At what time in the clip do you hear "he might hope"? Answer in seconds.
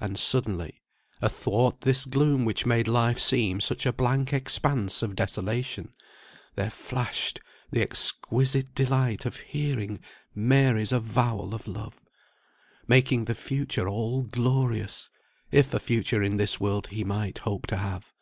16.88-17.68